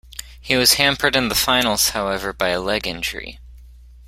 He 0.41 0.55
was 0.57 0.73
hampered 0.73 1.15
in 1.15 1.27
the 1.27 1.35
finals, 1.35 1.89
however, 1.89 2.33
by 2.33 2.49
a 2.49 2.59
leg 2.59 2.87
injury. 2.87 3.37